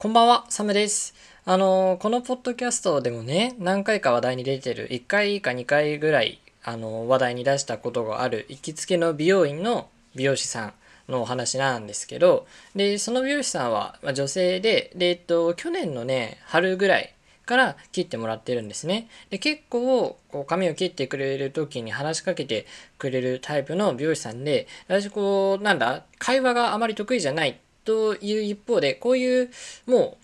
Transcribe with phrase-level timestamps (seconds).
[0.00, 1.12] こんばんは、サムです。
[1.44, 10.72] あのこのポッドキャストでもね、何回か話題に出てる、1回か2回ぐらい、あの話題に出したことがある、行きつけの美容院の美容師さん
[11.08, 17.12] のお話なんですけど、で、その美容師さんはま女性で、で、えっと、去年のね、春ぐらい
[17.44, 19.08] から切ってもらってるんですね。
[19.30, 22.66] で、結構、こう、髪を切ってくれる時に話しかけて
[22.98, 27.58] くれるタイプの美容師さんで、私、こう、なんだ、会話があまり得意じゃない
[27.88, 29.50] という一方で、こういう、
[29.86, 30.18] も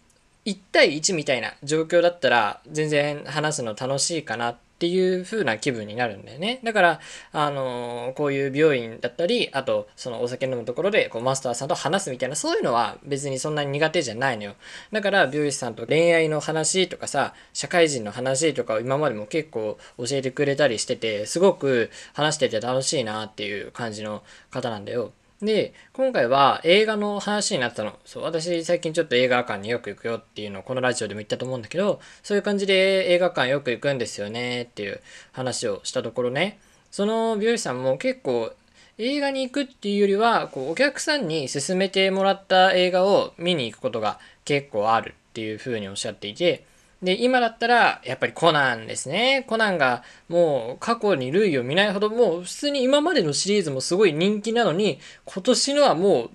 [0.45, 6.61] う、1対1みたいな状況だったら、全然話すの楽しいかなっていう風な気分になるんだよね。
[6.63, 7.01] だから、
[7.33, 14.57] あのこういう美容院だったり、あと、そのお酒飲むところで、こう、マスターさんと話すみたいな、そういうのは別にそんなに苦手じゃないのよ。
[14.93, 25.13] だから、美容師さんと恋愛の話とかさ、社会人の話とかを今までも結構教えてくれたりしてて、すごく話してて楽しいなっていう感じの方なんだよ。
[25.43, 27.99] で、今回は映画の話になったの。
[28.05, 35.01] そう、私最近ちょっと映画館によく行くよっていうのをこのラジオでも言ったと思うんだけど、そういう感じで映画館よく行くんですよねっていう
[35.33, 36.59] 話をしたところね、
[36.91, 38.53] その美容師さんも結構
[38.97, 46.65] 映画に行くっていうよりは、こうお客さんに勧めてもらった映画を見に行くことが結構あるっていうふうにおっしゃっていて、
[47.05, 49.45] で、今だったら、やっぱりコナンですね。
[49.47, 56.31] コナンがもう過去に類を見ないほど、もう普通に今までのシリーズもすごい人気なのに、今年のはもう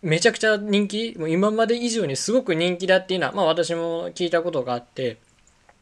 [0.00, 5.18] めちゃくちゃ人気、もう今まで以上にすごく人気だっていうのは、まあ私も聞いたことがあって、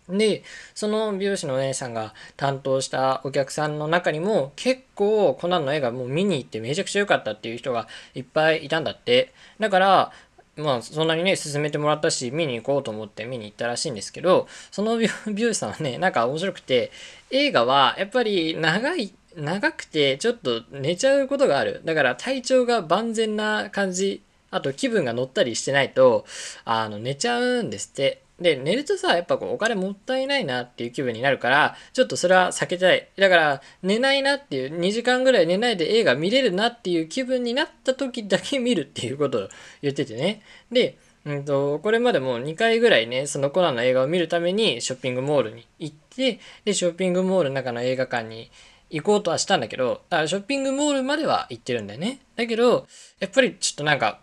[0.09, 0.43] で、
[0.75, 9.33] その美容師のお姉さんが担当したお客さんの中にも結構コナンの映画もう見に行ってめちゃくちゃ良かったっていう人がいっぱいいたんだって。
[9.61, 10.13] だから、
[10.61, 15.09] まあそんなにね、勧めてもらったし、見に行こうと思って見に行ったらしいんですけど、その美
[15.43, 16.93] 容師さんはね、なんか面白くて、
[17.31, 21.83] 映画はやっぱり長い、長くてちょっと寝ちゃうことがある。
[21.85, 26.25] だから体調が万全な感じ、あと気分が乗ったりしてないと、
[26.65, 28.23] あの、寝ちゃうんですって。
[28.41, 33.09] で、寝るとさ、やっぱこうお金もったいないなっていう気分になるから、ちょっとそれは避けたい。
[33.17, 39.49] だから、寝ないなっていう、2時間ぐらい寝ないで映画見れるなっていう気分になった時だけ見るっていうことを
[39.83, 40.43] 言っててね。
[40.73, 40.97] で、
[41.27, 48.51] うんと、これまでも2回ぐらいね、そのコナンの映画を見るためにショッピングモールに行って、で、ショッピングモールの中の映画館に
[48.89, 52.21] 行こうとはしたんだけど、だからショッピングモールまでは行ってるんだよね。
[52.37, 52.87] だけど、
[53.19, 54.21] やっぱりちょっとなんか、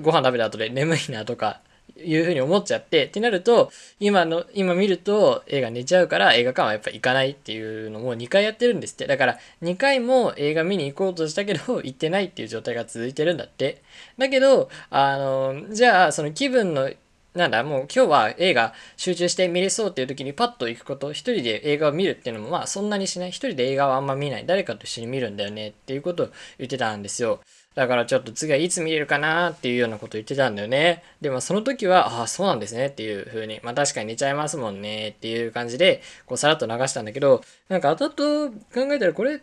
[0.00, 1.60] ご飯食べた後で眠いなとか、
[1.96, 9.06] いうふうに思っちゃって、ってなると、今の、今見ると映画寝ちゃうから映画館はやっぱ行かないっていうのも2回やってるんですって。
[9.06, 13.82] だから2回も映画見に行こうとしたけど、 行ってないっていう状態が続いてるんだって。
[14.18, 16.90] だけど、あの、じゃあその気分の
[17.34, 23.28] なんだ、もう今日は映画集中して見れそうっていう時にパッと行くこと、一人で映画を見るっていうのもまあそんなにしない。
[23.30, 24.46] 一人で映画はあんま見ない。
[24.46, 26.28] 誰かと一緒に見るんだよねっていうことを
[26.58, 27.40] 言ってたんですよ。
[27.78, 31.04] だからちょっと次はいつ見れるかなっていうようなこと言ってたんだよね。
[31.20, 39.40] で、まあその時は、ああ、そうなんですねっていう風に、まあ確かに寝ちゃいますもんねっていう感じで、こうさらっと流したんだけど、なんか後々考えたらこれ、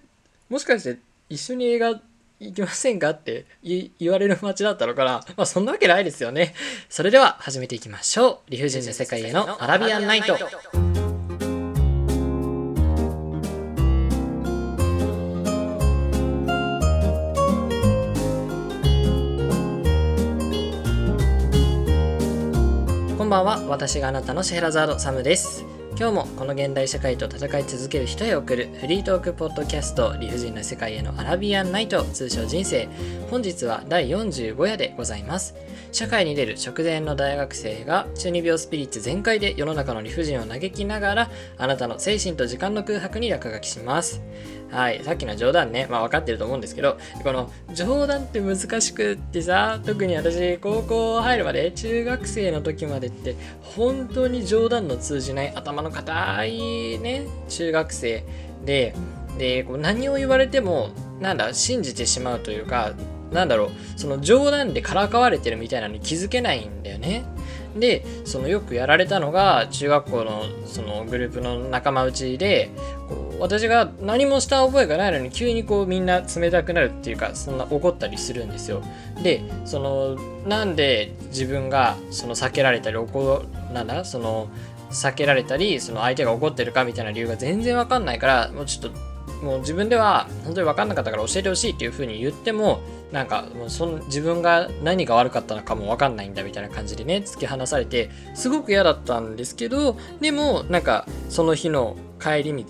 [0.49, 1.97] もしかして一緒に映画
[2.41, 6.55] 行きませんかって言われる街だったのかなまあそんなわけないですよね。
[6.89, 8.51] それでは始めていきましょう。
[8.51, 11.04] 理不尽な世界へのアラビアンナイト。
[23.35, 23.59] ばんは。
[23.67, 25.65] 私があなたのシェラザードサムです。
[25.97, 32.89] 今日もこの現代社会と戦い続ける人へ送るフリートークポッドキャスト理不尽な世界へのアラビアンナイト通称人生
[33.31, 35.55] 本日は第45夜でございます
[35.93, 44.21] 社会に出る直前の大学生が中二病スピリッツ全開で世の中の理不尽を嘆きながらあなたの精神と時間の空白に落書きします
[44.71, 58.25] はい、さっきの冗談ね、まあ分かってると思うんですけど、この冗談って難しくってさ、特に私、高校入るまで、中学生の時までって、本当に冗談の通じない頭の固いね、中学生
[58.65, 58.93] で、
[59.37, 60.89] で、こう何を言われても、
[61.19, 62.93] なんだ、信じてしまうというか、
[63.31, 67.23] なんだろう、その冗談でからかわれてるみたいなのに気づけないんだよね。
[67.75, 72.69] で、そのよくやられたのが、中学校のそのグループの仲間内で、
[73.07, 78.81] こう私が何もした覚えがないのに急にこうみんな冷たくなるっていうかそんな怒ったりするんですよ。
[79.21, 80.15] でその
[80.47, 84.49] なんで自分がその避けられたり怒なんだその
[84.91, 92.79] 避けられたりその相手が怒ってるかみたいな理由が全然わかんないからもうちょっともう自分では本当に分かんなかったから教えてほしいっていう風に言っても
[93.11, 102.65] なんかもうその自分が何が悪かったのかも分かんないんだみたいな感じでね突き放されてすごく嫌だったんですけどでもなんかその日の帰り道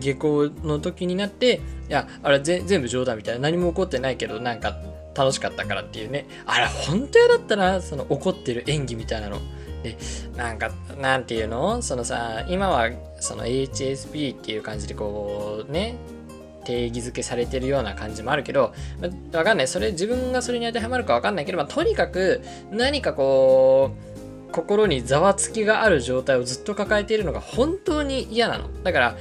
[0.00, 4.76] 下校の時になっていやあれ全部冗談みたいな何も起こってないけどなんか
[5.14, 6.26] 楽しかったからっていうね。
[6.44, 9.38] あれ本当嫌だったなその怒ってる演技みたいなの。
[9.84, 9.96] で
[10.34, 11.82] なんかなんていうの？
[11.82, 12.90] そのさ今は
[13.20, 15.96] その HSP っていう感じでこうね
[16.64, 19.68] 定義づけされてるような感じもあるけど、まあ、わかんない。
[19.68, 23.92] それ自分がそれに当てはまるかわかんないけど、まあ、とにかく何かこ
[24.48, 28.68] う心にざわつきがある状態をずっと抱えているのが本当に嫌なの。
[28.82, 29.16] だから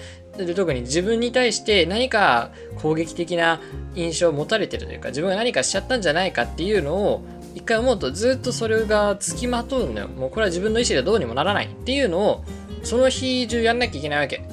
[0.55, 2.51] 特に自分に対して何か
[2.81, 3.61] 攻撃的な
[3.95, 7.23] 印象を持たれてるというか自分が何かしちゃったんじゃないかっていうのを
[7.53, 10.07] 一回思うとずっとそれがつきまとうのよ。
[10.07, 11.67] もうこれは自分の意思でどうにもならない。
[11.67, 12.43] っていうのを
[12.83, 14.43] その日中やんなきゃいけないわけ。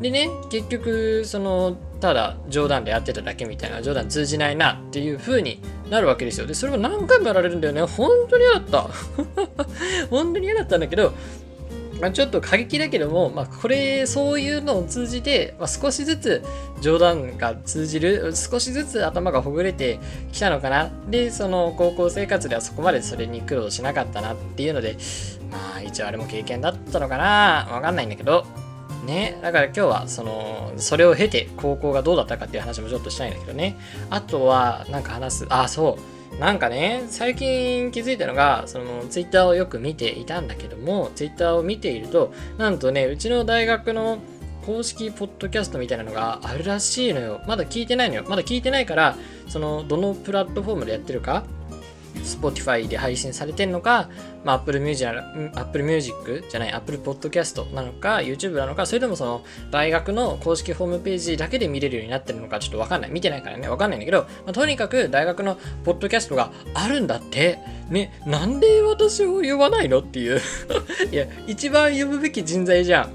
[0.00, 5.60] でね結局そのただ冗談でやってただけみたいな冗談通じないなっていう風に
[5.90, 6.46] なるわけですよ。
[6.46, 7.82] でそれも何回もやられるんだよね。
[7.82, 8.88] 本当に嫌だった。
[10.10, 11.12] 本当に嫌だったんだけど
[12.00, 16.42] まあ、ちょっと過激だけども、まあ、これそういうのを通じて、まあ、少しずつ
[16.80, 20.00] 冗談が通じる少しずつ頭がほぐれて
[20.32, 20.90] きたのかな。
[21.08, 24.96] でその高校生活ではそこまでそれに苦労しなかったなっていうので
[25.50, 27.68] まあ一応あれも経験だったのかな。
[27.70, 28.46] わかんないんだけど。
[29.04, 33.78] ね、だから今日はそのそれを経て高校がどうだったかっていう話もちょっとしたいんだけどね
[34.10, 44.18] あとはなんか話すあそうなんかね、最近気づいたのが、そのツイッターをよく見ていたんだけども、ツイッターを見ていると、なんとね、うちの大学の
[44.64, 47.40] 公式ポッドキャストみたいなのがあるらしいのよ。
[47.46, 48.24] まだ聞いてないのよ。
[48.28, 49.16] まだ聞いてないから、
[49.48, 51.44] その、どのプラットフォームでやってるか
[52.16, 54.08] Spotify で配信されてるのか、
[54.44, 55.10] まあ、Apple Music,
[55.54, 63.10] Apple Music じゃない Apple Podcast なのか YouTube なのかそれともその大学の公式ホームページだけで見れるようになってるのかちょっとわかんない。
[63.10, 63.68] 見てないからね。
[63.68, 67.58] わかんないんだけど、まあ、とにかく大学のポッドキャストがあるんだって。
[67.90, 70.40] ねなんで私を呼ばないのっていう。
[71.10, 73.10] いや一番呼ぶべき人材じゃん。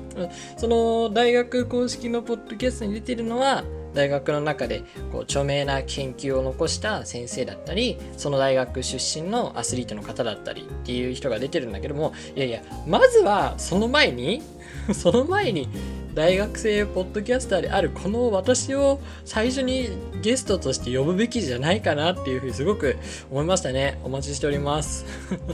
[0.57, 3.63] その大学公式のポッドキャストに出てるのは
[3.95, 14.41] 大学の中でこう著名な研究を残した先生だったりその大学出身のアスリートの方だったりっていう人が出てるんだけどもいやいやまずはその前に
[14.93, 15.69] その前に
[16.15, 19.89] 大学生ポッドキャスターであるこの私を最初に
[20.21, 22.95] ゲストとして呼ぶべきじゃないかなっていうふうにすごく
[23.29, 23.99] 思いましたね。
[24.01, 25.05] お待ちしております。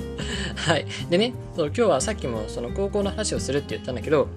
[0.56, 0.86] はい。
[1.10, 4.28] でね、そう今日はさっきもその高校の話をするって言ったんだけど、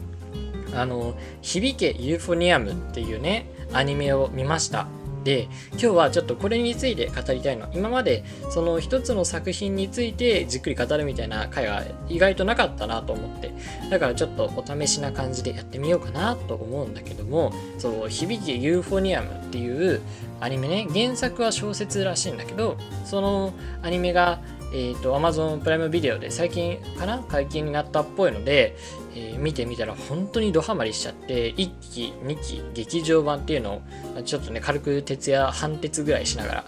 [0.75, 4.87] あの、響けユーフォニアムっていうね、アニメを見ました。
[5.25, 7.67] で今日はちょっとこれについて語りたいの。
[7.73, 13.51] 今までその一つの作品についてじっくり語るみたいな回が意外となかったなと思って。
[13.91, 20.03] だからちょっとお試しな感じでやってみようかなと思うんだけどもそう響きユーフォニアムっていう
[20.41, 20.87] アニメね。
[20.93, 22.77] 原作は小説らしいんだけど
[23.07, 24.41] そのアニメが
[24.75, 27.21] えっ、ー、と Amazon プライムビデオで最近かな？
[27.23, 28.77] 解禁になったっぽいので
[29.17, 33.83] えー、見てみたら本当にドハマりしちゃって1期2期劇場版っていうの
[34.17, 36.65] をちょっとね軽く徹夜半徹ぐらいしながら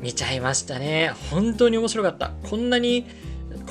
[0.00, 1.12] 見ちゃいましたね。
[1.30, 2.32] 本当に面白かった。
[2.48, 3.06] こんなに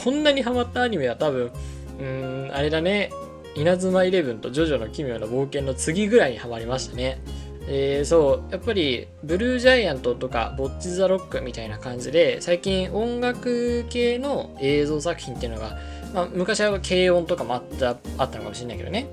[0.03, 1.51] こんなにハマったアニメは多分
[1.99, 3.11] うんあれだね。
[3.55, 7.21] 稲妻イレブンとジョジョの奇妙な冒険の次ぐらいにハマりましたね。
[7.67, 8.51] えー、そう。
[8.51, 15.77] やっぱりブルージャイアントとかボッチ・ザ・ロックみたいな感じで最近音楽系の映像作品っていうのが
[16.13, 17.97] まあ、昔は軽音とかもあったあっ
[18.29, 19.07] たのかもしれないけどね。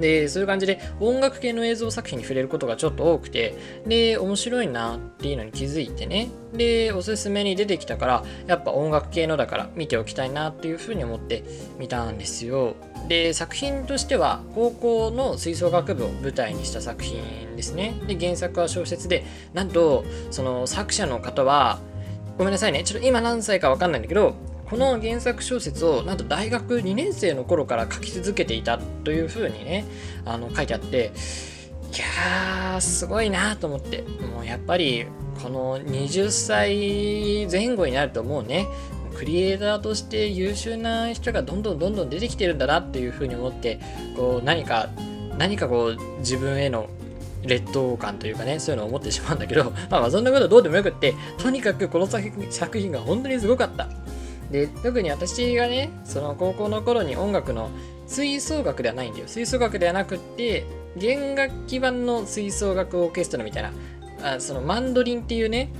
[0.00, 3.54] で、そういう感じで音楽系の映像作品に触れることがちょっと多くて、
[3.86, 11.44] で、面白いなっていうのに気づいてね、で、おすすめに出てきたから、やっぱ音楽系のだから見ておきたいなっていうふうに思って
[11.78, 12.76] 見たんですよ。
[13.08, 17.94] で、作品としては、高校の吹奏楽部を舞台にした作品ですね。
[18.06, 21.80] で、原作は小説で、なんと、その作者の方は、
[22.36, 24.34] ごめんなさいね、ちょっと今何歳かわかんないんだけど、
[24.68, 29.84] この原作小説をなんと大学2年生の頃から書き続けていたというふうにね
[30.24, 31.12] あの書いてあって
[31.94, 35.06] いやーすごいなと思ってもうやっぱり
[35.42, 38.66] この20歳前後になるともうね
[39.16, 43.80] クリエイターとして優秀な人がどんどんどんどん出てきてるんだなっていうふうに思って
[44.16, 44.90] こう何か
[45.38, 46.88] 何かこう自分への
[47.42, 53.88] 劣等感というかね、そういうのを思ってしまうんだけど、まあ、そんなことどうでもよくって、とにかくこの作品が本当にすごかった。
[54.50, 57.70] で特に私がねその高校の頃に音楽の
[58.06, 59.28] 吹奏楽ではないんだよ。
[59.28, 60.64] 吹奏楽ではなくって
[60.96, 63.72] 弦楽器版の吹奏楽オーケストラみたいな
[64.22, 65.70] あそのマンドリンっていうね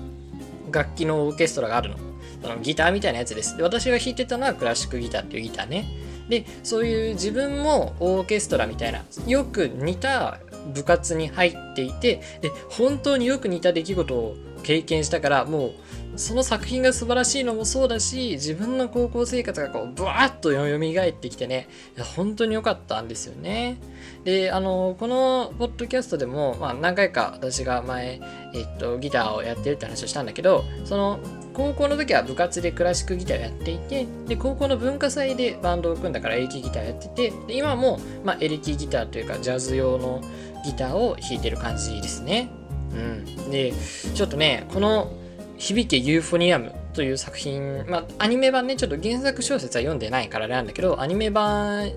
[0.71, 1.97] 楽器のオーケストラがあるの。
[2.43, 3.57] そのギターみたいなやつです。
[3.57, 5.87] で私が弾いてたのはクラシックギターっていうギターね。
[6.29, 10.39] でそういう自分もオーケストラみたいなよく似た
[10.75, 15.73] 部活に入っていてで本当によく似た出来事を経験したからもう
[16.17, 21.69] その作品が素晴らしいのもそうだし自分の高校生活がこうブワーッと蘇ってきてね
[22.17, 23.79] 本当に良かったんですよね。
[24.25, 28.21] であのこのポッドキャストでも、まあ、何回か私が前、
[28.55, 31.21] えっと、ギターをやってるって話をしたんだけどその
[31.55, 40.21] 高校の時は部活でクラシックギターをやっていてで高校の文化祭でバンドを組んだからエレキギターやっててで今も、まあ、エレキギターというかジャズ用の
[40.65, 42.51] ギターを弾いてる感じですね。
[42.93, 43.51] うん。
[43.51, 43.73] で
[44.15, 45.13] ちょっとねこの
[45.59, 51.91] 響けユーフォニアムという作品、まあ、アニメ版ね、ちょっと原作小説は読んでないからあれなんだけど、アニメ版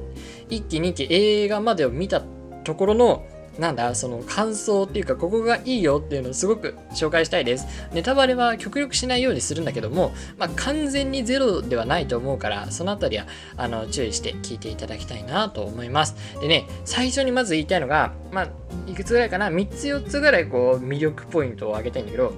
[0.50, 2.22] 1期2期映画までを見た
[2.64, 3.26] ところの、
[3.60, 7.68] なんだ、その感想っていうか、ここがいいよっていうのをすごく紹介したいです。
[7.94, 13.26] ネタバレは極力しないようにするんだけども、まあ、完全にゼロではないと思うから、そのあたりは
[13.58, 16.16] あの注意して聞いていただきたいなと思います。
[16.40, 18.48] でね、最初にまず言いたいのが、まあ、
[18.88, 22.34] いくつぐらいかな、3つ4つぐらいこう魅力ポイントを挙げたいんだけど、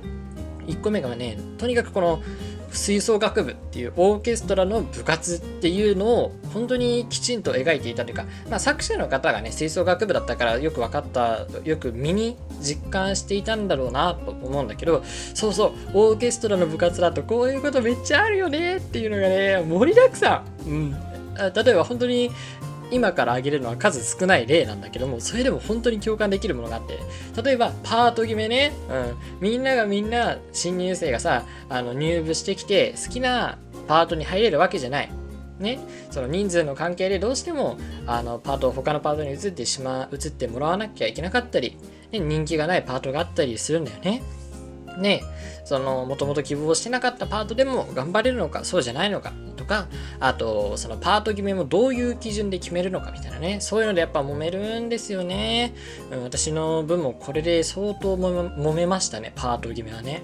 [0.67, 2.21] 1個目がね、とにかくこの、
[2.73, 15.03] 吹奏楽部っていうオーケストラの部活っていうのを本当にきちんと描いていたというか、まあ、作者の方がね吹奏楽部だったからよく分かったよく身に実感していたんだろうなと思うんだけど
[15.35, 22.31] そうそうオーケストラの部活だとこういうことめっちゃあるよねっていうのがね盛りだくさん、うん、例えば本当に
[22.93, 26.99] 今から挙げるのは数少ない例なんだけどもそれでも本当に共感できるものがあって。
[27.41, 33.57] 例えばパート決めね、うん、みんながみんな新入生がさあの入部してきて好きな
[33.87, 35.09] パートに入れるわけじゃない。
[35.59, 41.77] ね、その人数の関係でどうしてもあのパートを他のパートに移ってしまう移ってもらわなきゃいけなかったり、
[42.11, 44.23] ね、人気がないパートがあったりするんだよね。
[44.97, 45.23] ね
[45.65, 49.87] そのもともと希望してなかったパートでも頑張れるのかそうじゃないのかとか
[50.19, 55.73] あとそのパート決めもどういう基準で決めるのかみたいなねそういうのでやっぱ揉めるんですよね、
[56.11, 60.23] うん、私の分もこれで相当揉めましたねパート決めはね、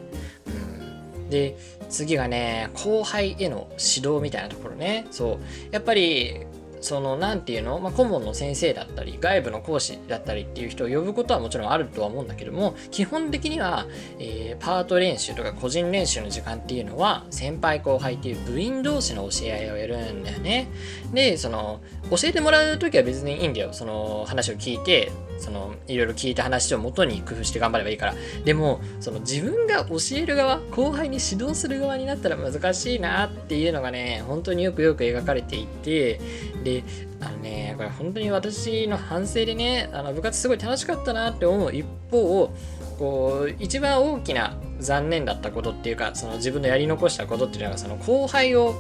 [1.15, 1.57] うん、で
[1.89, 5.07] 次がね後輩への指導みたいなところね。
[5.11, 5.39] そう。
[5.71, 6.45] やっぱり
[6.81, 13.85] その何て言うの、まあ、顧問の先生だったり外部の講師だったりっていう人を呼ぶことはもちろんあるとは思うんだけども基本的には、
[14.19, 20.67] えー、パート練習とか個人練習の時間っていうのは先輩後輩っていう部員同士の教え合いをやるんだよね。
[21.13, 23.73] でその教えてもらう時は別にいいんだよ。
[23.73, 28.15] その話を聞いてそのいろいろ聞いた話をもとに工夫して頑張ればいいから。
[28.45, 36.19] でもその自分が教える側後輩に指導する側になったら難しいなっていうのがね本当によくよく描かれていて。
[36.63, 36.83] で
[37.21, 42.49] あのねこれ本当に私の反省でねあの部活すごい楽しかったなって思う一方
[42.97, 48.75] こう一番大きな残念だったことっていうかその自分のやり残したことっていうのがその後輩を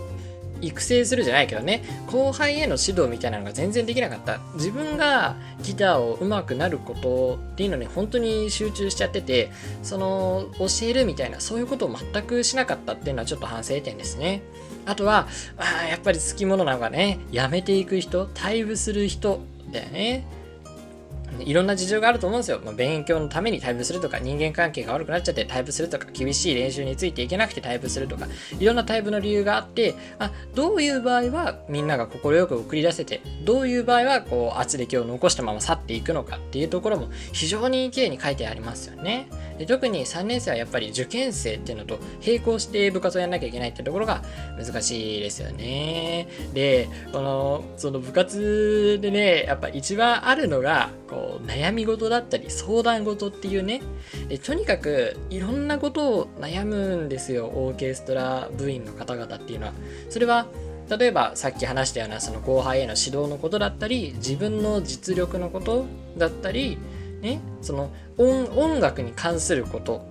[0.61, 1.83] 育成するじゃないけどね。
[2.07, 4.39] 後輩への指導みたいなのが全然できなかった。
[4.55, 9.51] 自分がギターを上手くなることっていうのに本当に集中しちゃってて
[9.83, 14.41] その教えるみたいなそういうことを全くしなかったっていうのはちょっと反省点ですね。
[14.85, 17.19] あとはあやっぱり好き者なのがね。
[17.31, 20.25] やめていく人退部する人だよね。
[21.45, 22.59] いろんな事情があると思うんですよ。
[22.63, 28.27] まあ、勉強のためにタイプするとか、人間関係が悪くなっちゃってタイプするとか、厳しい練習についていけなくてタイプするとか、
[28.59, 39.27] いろんなタイプの理由があって、あどういう場合はみんなが快く送り出せて、どういう場合はこう圧力を残したまま去っていくのかっていうところも非常に綺麗に書いてありますよね。
[39.57, 44.23] で特に3年生はやっぱり受験生っていうのと並行して部活をやんなきゃいけないってところが
[44.57, 46.27] 難しいですよね。
[46.53, 53.81] で、この、その部活でね、やっぱ一番あるのが、こう、悩み事だったり相談事っていうね、
[54.27, 59.73] でとにかくいろんなことを悩むんですよ、オーケストラ部員の方々っていうのは。
[60.09, 60.47] それは、
[60.89, 65.85] 例えばさっき話したようなその後輩への指導のことだったり自分の実力のこと
[66.17, 66.79] だったり
[67.21, 70.05] ね、その音楽に関すること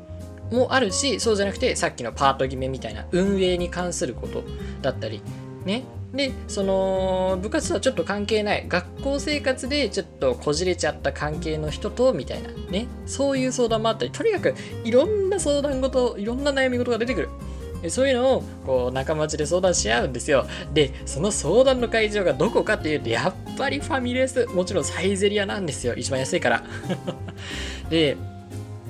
[0.52, 4.44] もあるしそうじゃなくてさっきのパート決めみたいな運営に関すること
[4.82, 5.22] だったり
[5.64, 17.28] ねでその部活とはちょっと関係ない学校生活でちょっとこじれちゃった関係の人とみたいなねそういう相談もあったりとにかくいろんな相談事いろんな悩み事が出てくる
[17.88, 20.46] そういうのをこう仲間内で相談し合うんですよ。
[20.74, 24.46] で、その相談の会場がどこかっていうと、やっぱりファミレス。
[24.46, 25.94] もちろんサイゼリアなんですよ。
[25.94, 26.64] 一番安いから。
[27.88, 28.16] で、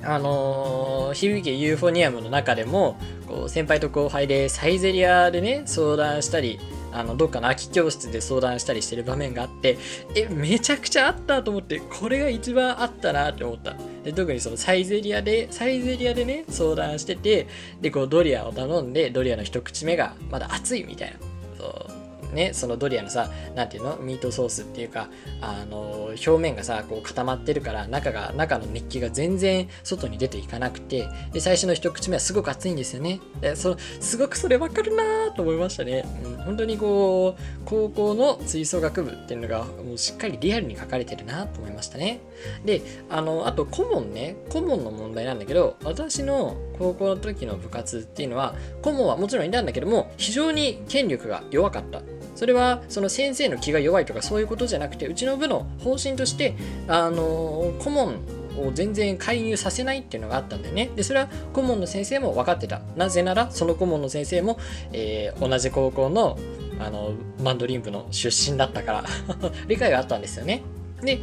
[0.01, 2.97] あのー、響けユーフォニアムの中でも、
[3.27, 6.59] こう先輩と後輩でサイゼリアでね、相談したり、
[6.91, 9.77] あのどっかの空き教室で相談したりしてる場面があって
[10.15, 13.75] えめちゃくちゃあったと思ってこれが一番あったなって思った。
[14.03, 17.47] で特にそのサイゼリアでサイゼリアでね相談してて
[17.81, 21.17] でこうドリアを頼んでドリアの一口目がまだ熱いみたいな。
[21.57, 21.98] そう。
[22.33, 23.97] ねそのドリアのさ何ていうの？
[23.97, 25.09] ミートソースっていうか
[25.41, 33.19] あの表面がさこう固まってるから中が中の熱気が全然外に出ていかなくてで最初の一口目はすごく熱いんですよね。
[33.41, 42.21] でそすごくそれ分かるなと思いましたね、うん、本当にこう高校の吹奏楽部っていうのがもうしっかりリアルに書かれてるなと思いましたね。
[42.65, 52.01] であのあと顧問ね顧問の問題なんだけど私の高校の時の部活っていうのは顧問はもちろんいたんだけども非常に権力が弱かった。
[52.39, 56.55] それはその先生の気が弱いとかそういうことじゃなくてうちの部の方針として
[56.87, 58.15] あの顧問
[58.57, 60.89] を全然介入させないっていうのがあったんだよね。
[60.95, 62.79] で、それは顧問の先生も分かってた。
[62.95, 64.57] なぜなら、その顧問の先生も、
[64.93, 66.37] えー、同じ高校の
[66.79, 67.11] あの
[67.43, 69.03] マンドリン部の出身だったから
[69.67, 70.61] 理解があったんですよね。
[71.01, 71.19] で、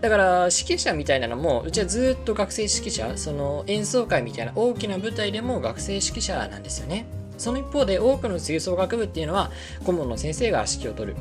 [0.00, 7.06] だから指揮者みたいなのもうちはずっと学生指揮者その演奏会みたいな大きな舞台でも学生指揮者なんですよね
[7.38, 9.50] その一方で多くの吹奏楽部っていうのは
[9.84, 11.16] 顧問の先生が指揮を執る。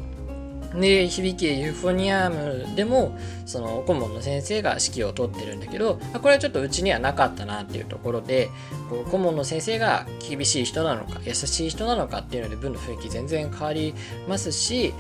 [0.79, 8.49] で響きユーフォニアムでもその顧問の先生が指揮を執ってるんだけどこれはちょっとうちにはなかったなっていうところで
[8.89, 13.93] こう顧問の先生が厳しい人なのか優しい人なのかっていうので文の雰囲気全然変わり
[14.27, 14.93] ますし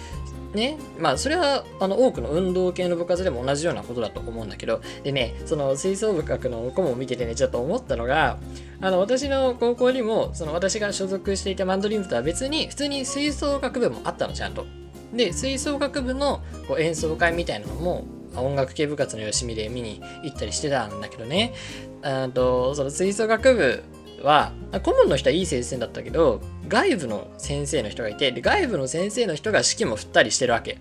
[0.53, 8.37] ね、まあそれはあの多くの運動系の部活でも同じようなことだと思うんだけどでねその吹奏楽の顧問を見ててねちょっと思ったのが
[8.81, 14.65] あの私の高校にもその私が所属していたマンドリン部とは別に普通に吹奏楽部もあったのちゃんと。
[15.13, 21.53] で吹奏楽部のこう演奏会みたいなのも音楽系部活のよしみで見に行ったりしてたんだけどね。
[22.01, 23.83] あとその吹奏楽部
[24.23, 24.51] は
[24.83, 30.79] 顧問の人はいい先生だったけど外部の先生の人がいてで外部の先生の人が指揮も振ったりしてるわけ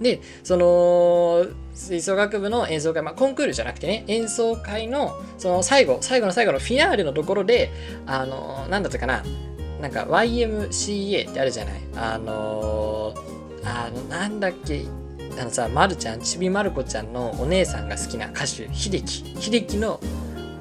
[0.00, 7.70] でその吹奏楽部の演奏会、まあ、コンクールじゃなくてね演奏会のその最後最後の最後のフィナーレのところで
[8.06, 9.24] あの何だったかな
[9.80, 13.14] なんか YMCA ってあるじゃないあの
[13.64, 14.84] あのなんだっけ
[15.40, 19.36] あのさ、まるちゃん、ちびまる子ちゃんのお姉さんが好きな歌手、秀樹。
[19.40, 20.00] 秀樹の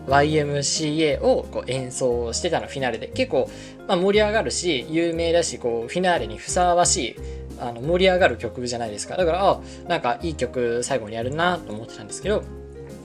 [0.07, 3.07] YMCA をこう演奏してたの、フィナーレで。
[3.07, 3.49] 結構、
[3.87, 7.15] まあ、盛り上がるし、有名だし、こう、フィナーレにふさわしい、
[7.59, 9.17] あの盛り上がる曲じゃないですか。
[9.17, 12.43] だから、あ、なんかいい曲最後にやるなと思ってたんですけど、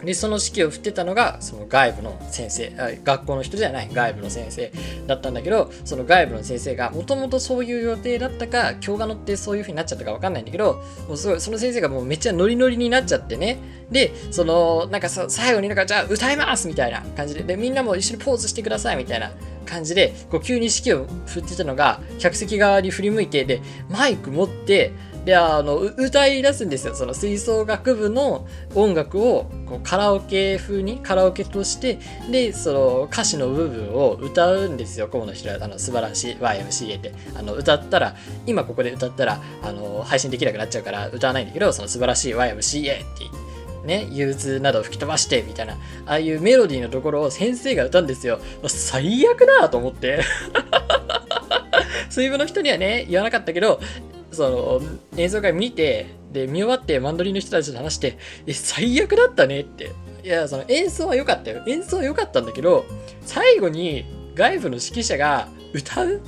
[0.04, 2.72] で、その指揮を振ってたのが、その外部の先生、
[3.04, 4.72] 学校の人じゃない外部の先生
[5.06, 13.58] だったんだけど、その外部の先生が、もともとそういう予定だったか、今日が乗ってそういう風になっちゃったかわかんないんだけど、もうすごい、その先生がもうめっちゃノリノリになっちゃってね、
[13.90, 19.32] で、その、なんかさ、最後になんか、じゃあ歌いますみたいな感じで、で、みんなも一緒にポーズしてくださいみたいな
[19.66, 23.60] 感じで、こう急に指揮を振ってたのが、客席側に振り向いて、で、
[23.90, 24.92] マイク持って、
[25.24, 31.98] であの歌い出すんですよその吹奏楽部の音楽をこうカラオケ風にカラオケとして
[32.30, 43.42] でその歌詞の部分を歌うんですよ河野ひらあの素晴らしい YMCA ってあの歌ったら今ここで歌ったらあの配信できなくなっちゃうから歌わないんだけどその素晴らしい YMCA って
[43.84, 45.74] ね、憂鬱などを吹き飛ばしてみたいな、
[46.06, 48.38] ああいうメロディーのところを先生が歌うんですよ。
[48.68, 50.20] 最悪だと思って。
[52.08, 53.80] 水分の人にはね、言わなかったけど、
[54.32, 54.80] その
[55.16, 59.92] 演奏会見てで見終わってマンドリンの人たちと話してえ最悪だったねって。
[60.24, 61.62] いやその演奏は良かったよ。
[61.66, 62.86] 演奏は良かったんだけど
[63.22, 66.20] 最後に外部の指揮者が歌う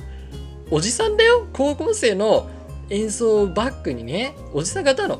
[0.69, 1.47] おじさんだよ。
[1.53, 2.49] 高校生の
[2.89, 5.19] 演奏バックにねおじさんが歌うの。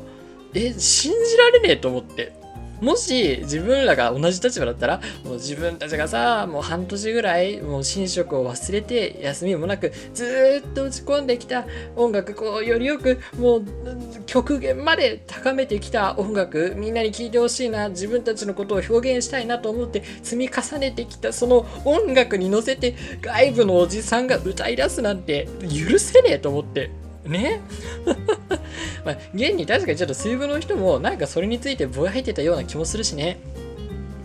[0.54, 2.32] え信じられねえと思って。
[2.80, 13.64] もし自分らが同じ立場だったらもう自分たちがさもう半年ぐらいもう寝食を忘れて休みもなくずっと打ち込んできた音楽こうよりよくもう
[14.26, 26.90] 極限まで高めてきた音楽みんなに聴いてほしいな自分たちのことを表現したいなと思って積み重ねてきたその音楽に乗せて外部のおじさんが歌い出すなんて許せねえと思って
[27.28, 27.60] ね
[29.04, 33.38] まあ、現に確かにちょっと水分の人もなんかそれについてぼやいてたような気もするしね。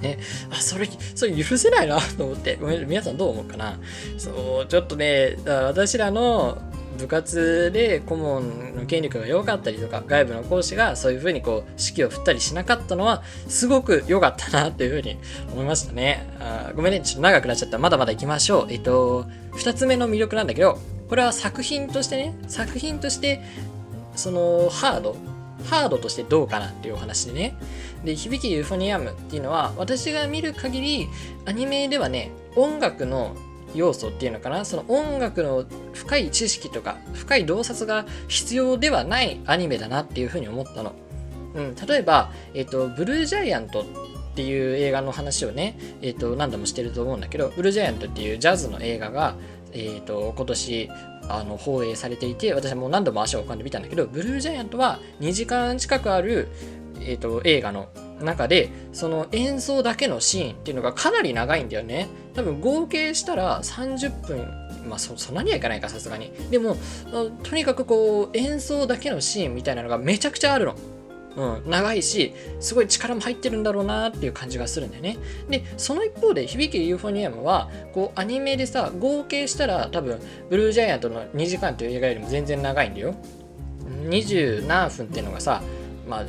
[0.01, 0.17] ね、
[0.49, 2.57] あ、それ、それ許せないなと思って。
[2.59, 3.79] ごめん、皆さんどう思うかな
[4.17, 6.57] そう、ちょっとね、私らの
[6.97, 15.17] 部活で顧問の権力が弱かったりとか、外部の講師がそういうふうにこう、指揮を振ったりしなかったのは、すごく良かったなというふうに
[15.51, 16.27] 思いましたね。
[16.39, 17.77] あごめんね、ちょっと長くなっちゃった。
[17.77, 18.67] まだまだ行きましょう。
[18.69, 20.79] えっと、二つ目の魅力なんだけど、
[21.11, 23.43] これは作品としてね、作品として
[24.15, 25.17] そのハード
[25.65, 27.53] ハードとしてどうかなっていうお話でね。
[28.05, 31.09] で響きユーフォニアムっていうのは私が見る限り
[31.45, 33.35] アニメではね音楽の
[33.75, 34.63] 要素っていうのかな。
[34.63, 40.93] その音楽の深い知識とか深い洞察が必要ではないアニメだなっていうふうに思ったの、
[41.55, 43.83] うん、例えば、えっ、とブルージャイアントっ
[44.33, 49.35] ていう映画の話をね、えっ、と何度もしてると思うんだけどブルージャイアントっていうジャズの映画が、
[49.73, 50.89] え、ー、と今年
[51.29, 56.49] あの放映されていて私はもう何度も足を運んでみたんだけどブルージャイアントは2時間近くある、
[56.99, 57.89] えーと、映画の
[58.21, 62.07] 中でその演奏だけのシーンっていうのがかなり長いんだよね。
[62.33, 66.31] 多分合計したら30分まあそそんなにはいかないかさすがに。
[66.49, 66.77] でも
[67.43, 70.75] とにかくこう演奏だけのシーンみたいなのがめちゃくちゃあるの。
[71.35, 75.17] うん、長いし、すごい力も入ってるんだろうなっていう感じがするんだよね。
[75.49, 83.15] で、その一方で、響きユーフォニアムは、こう、アニメでさ、合計したら多分、ブルージャイアントの2時間という映画よりも全然長いんだよ。
[84.09, 85.61] 20何分っていうのがさ、
[86.07, 86.25] まあ、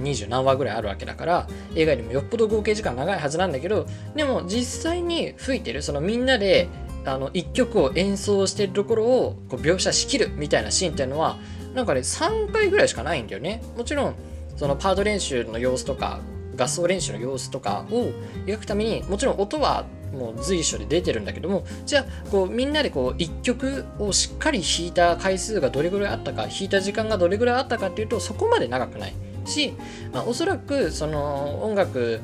[0.00, 6.68] 20何話ぐらいあるわけだから映画よりもよっぽど合計時間長いはずなんだけどでも実際に吹いてるそのみんなで
[7.04, 11.38] あの1曲を演奏してるところをこう描写しきるみたいなシーンっていうのは
[11.74, 14.14] なんかね3回ぐらいしかないんだよねもちろん
[14.60, 16.20] そのパート練習の様子とか
[16.54, 18.12] 合奏練習の様子とかを
[18.44, 29.14] 描くためにもちろん音はもう随所で出てるんだけどもじゃあこうみんなでこう1曲をしっかり弾いた回数がどれぐらいあったか弾いた時間がどれぐらいあったかっていうとそこまで長くない
[29.46, 29.72] し、
[30.12, 32.20] まあ、おそらくその音楽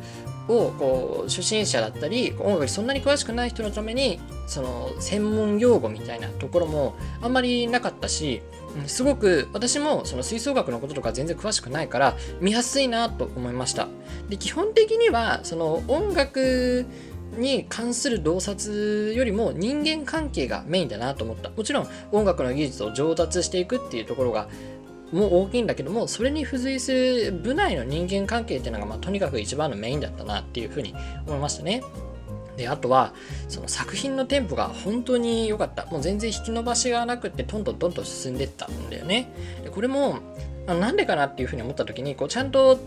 [0.48, 8.42] をこう初心者だったり音楽にそんなに詳しくない人のためにその専門用語みたいなところもあんまりなかったし
[8.86, 13.88] すごく私もその吹奏楽のこととか全然詳しくないから見やすいなと思いました。
[14.28, 16.86] で基本的にはその音楽
[17.36, 21.50] に関する洞察よりも人間関係がメインだなと思った。
[21.50, 24.48] もちろん音楽の技術を上達していくっていうところが
[25.12, 30.94] もう大きいんだけどもそれに付随する部内の人間関係っていうのが、まあ、とにかく一番のメインだったなっていうふうに
[31.26, 31.82] 思いましたね。
[32.56, 33.12] であとは
[33.48, 35.86] その作品のテンポが本当に良かった。
[35.86, 39.32] もう全然引き伸ばしがなくってトントントンと進んでったんだよね。
[39.62, 40.18] でこれも
[40.66, 42.78] なんでかなっていうふうに思った時にこうちゃんと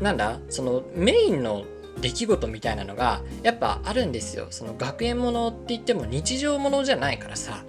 [0.00, 1.64] なんだそのメインの
[2.00, 4.46] 出来事みたいなのがやっぱあるんですよ。
[4.50, 7.64] その学園ものって言っても日常ものじゃないからさ。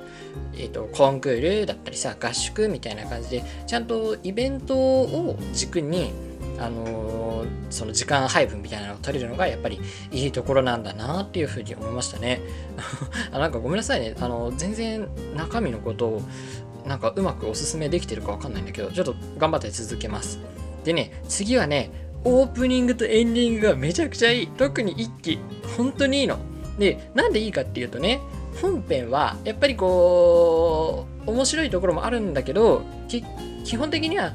[0.53, 6.13] えーと、コンクールだったりさ合宿みたいな感じでちゃんとイベントを軸に
[6.61, 9.79] あの、その時間配分みたいなのが取れるのがやっぱり
[10.11, 12.41] いいところなんだなっていうふうに思いましたね。
[13.31, 16.21] あなんかごめんなさいねあの全然中身のことを
[16.85, 20.39] なんかうまくおすすめできてるかわかんないんだけどちょっと頑張って続けます。
[20.83, 21.91] でね次はね
[22.23, 25.39] オープニングとエンディングがめちゃくちゃいい特に1期
[25.77, 26.37] 本当にいいの。
[26.77, 28.19] でなんでいいかっていうとね
[28.61, 32.83] 本編はやっぱりこう面白いところもあるんだけど
[33.63, 34.33] 基本的には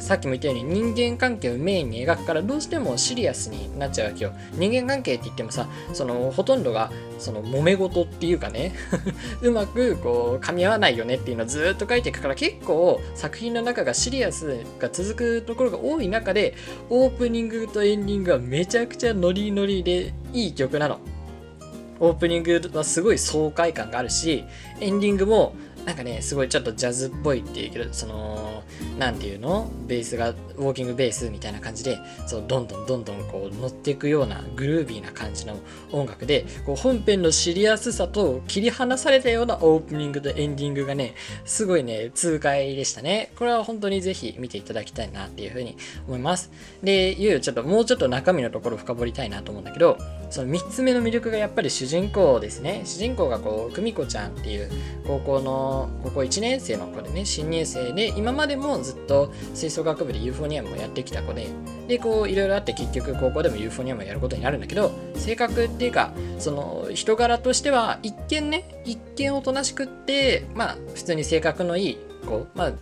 [0.00, 4.32] さっきも言ったように人間関係をメインに描くからどうしてもシリアスになっちゃうわけよ。
[4.54, 8.72] 人間関係って言ってもさそのほとんどがその揉め事っていうかね
[9.42, 16.54] うまくこう噛み合わないよねっていうのをずっと書いていくから結構作品の中がシリアスが続くところが多い中で
[16.88, 20.98] オープニングとエンディングはめちゃくちゃノリノリでいい曲なの。
[22.00, 24.44] オープニングはすごい爽快感があるし、
[24.80, 25.54] エンディングも
[25.86, 28.62] なんかね、すごいちょっとジャズっぽいっていうけど、その、
[28.98, 29.70] なんていうの？
[29.86, 35.56] ベースが、ウォーキングベースみたいな感じで、そう、どんどんどんどんこう乗っていくようなグルービーな感じの
[35.90, 41.14] 音楽で、こう本編のシリアスさと切り離されたようなオープニングとエンディングがね、
[41.44, 43.32] すごいね、痛快でしたね。
[43.36, 46.50] これは本当にぜひ見ていただきたいなっていうふうに思います。
[46.82, 52.82] で、いう、ちょっともうちょっと中身のところ深掘りたいなと思うんだけど、その3つ目の魅力がやっぱり主人公ですね。
[52.84, 54.70] 主人公がこう、久美子ちゃんっていう
[55.06, 55.69] 高校の
[56.02, 61.46] 高校1年生の子でね新入生で今までもずっと吹奏楽部でユーフォニアムをやってきた子で
[61.88, 72.72] でこういろいろあって結局高校でもユーフォニアムをやることになるんだけど性格っていうかその人柄としては一見ね一見おとなしくってまあ普通に性格のいい子まあ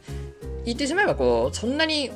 [0.64, 2.10] 言ってしまえばこうそんなに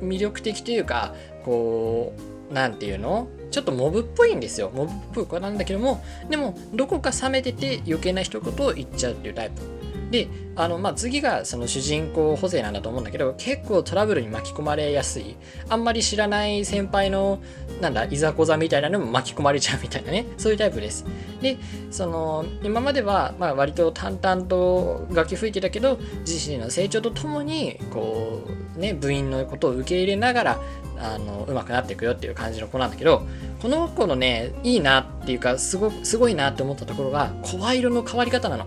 [0.00, 2.14] 魅力的というかこ
[2.50, 3.28] う何て言うの？
[3.50, 4.70] ちょっとモブっぽいんですよ。
[4.74, 9.62] モブっぽい子なんだけども、でも、どこか冷めてて余計な一言を言っちゃうっていうタイプ。
[10.10, 15.36] で、あの、まあ、次がその主人公補正なんだと思うんだけど、結構トラブルに巻き込まれやすい。
[15.68, 17.40] あんまり知らない先輩の、
[17.80, 21.04] なんだ、いざこざみたいなのも巻き込まれちゃうみたいなね、そういうタイプです。
[21.40, 21.58] で、
[21.90, 28.42] その、今までは、まあ、割と淡々と楽器吹いてたけど、自身の成長とともに、こ
[28.76, 30.60] う、ね、部員のことを受け入れながら、
[30.98, 33.26] あの、上手くなっていくよっていう感じの子なんだけど、
[33.60, 38.66] この子のね、いいなっていうか、すご、すごいなって思ったところが、声色の変わり方なの。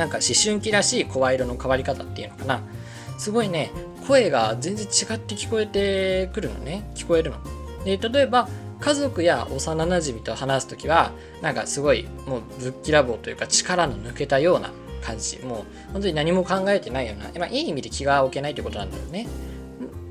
[0.00, 2.62] なんか思春期らしい声色の変わり方っていうのかな。
[3.18, 3.70] すごいね
[4.08, 6.90] 声が全然違って聞こえてくるのね。
[6.94, 7.36] 聞こえるの。
[7.84, 8.48] で例えば
[8.80, 14.70] 家族や幼なじみと話す時はなんかすごいもうぶっきらぼうというか力の抜けたような
[15.04, 15.38] 感じ。
[15.40, 19.26] もう本当に何も考えてないような、まあ、いい意味で気が置けないってことなんだよね。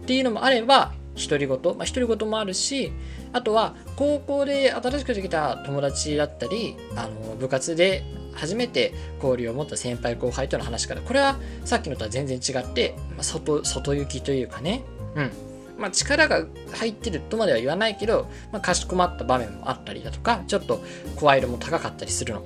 [0.03, 1.57] っていうのもあれば独り言。
[1.75, 2.91] まあ独り言もあるし
[3.33, 8.03] あとは高校で新しくできた友達だったりあの部活で
[8.39, 14.83] 初めて交流を持った先輩後輩との話し方これはさっきのとは全然違って、まあ、外外行きというかね。
[15.15, 15.31] うん。
[15.77, 20.83] まあ、力が入ってるとまでは言わないけど、まあ、かしこまった場面もあったりだとかちょっと
[21.15, 22.43] 声色も高かったりするの。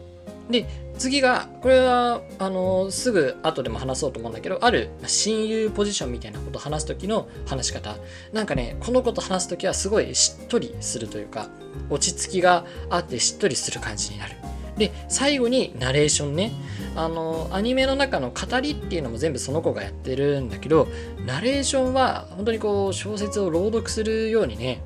[0.49, 7.95] で次がこれはあのすぐ後でも話そうと思うんだけどある親友ポジションみたいなことを話す時の話し方。
[8.33, 11.47] なんかねこのこと話す時はすごいしっとりするというか
[11.89, 14.35] 落ち着きがあってしっとりする感じになる
[14.77, 16.51] で最後にナレーションね
[16.95, 20.87] あのアニメの中の語りっていうのも全部その子がやってるんだけど
[21.25, 24.81] ナレーションは本当にこう小説を朗読するようにね、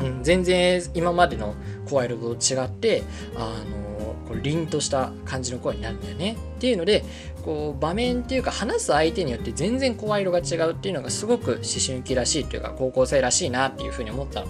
[0.00, 1.54] うん、全然今までの
[1.88, 3.02] 声色と違って
[3.36, 3.92] あの
[4.28, 7.04] こう凛とした感じの声になるんだよねっていうので
[7.44, 14.46] こう場面っていうか話す相手によって全然声色が違うっていうのがすごく思春期らしいというか高校生らしいなっていうふうに思ったの。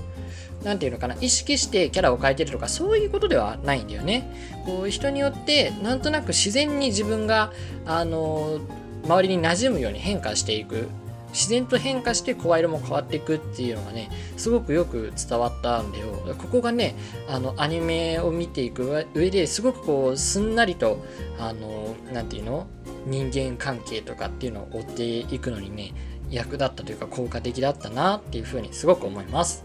[0.65, 4.29] 何て言うのかな意識してキャラを変えてるとかそういうことではないんだよね。
[4.65, 7.53] こう人によってなんとなく自然に自分が
[7.85, 8.61] あの
[9.05, 10.89] 周りに馴染むように変化していく
[11.33, 16.95] 自然と変化して声色も変わっていくっていうのがねすごくよく伝わったんだよここがね
[17.29, 21.03] あのアニメを見ていく上ですごくこうすんなりと
[21.39, 22.67] あの何て言うの
[23.07, 25.93] 人間関係とかっていうのを追っていくのにね
[26.31, 29.65] 役立ったというか効果的だったなっていうふうにすごく思います。